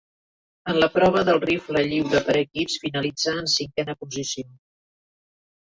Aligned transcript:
En 0.71 0.79
la 0.83 0.87
prova 0.95 1.21
del 1.27 1.41
rifle 1.43 1.83
lliure 1.91 2.23
per 2.31 2.35
equips 2.41 2.79
finalitzà 2.87 3.37
en 3.45 3.55
cinquena 3.59 3.99
posició. 4.03 4.51